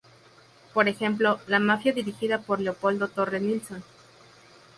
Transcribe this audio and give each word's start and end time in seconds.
Por 0.73 0.87
ejemplo, 0.87 1.39
"La 1.45 1.59
maffia", 1.59 1.93
dirigida 1.93 2.39
por 2.41 2.59
Leopoldo 2.59 3.09
Torre 3.09 3.39
Nilsson. 3.39 3.83